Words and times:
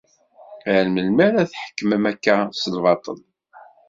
Ar 0.75 0.85
melmi 0.93 1.21
ara 1.27 1.49
tḥekmem 1.51 2.03
akka 2.11 2.37
s 2.59 2.61
lbaṭel. 2.75 3.19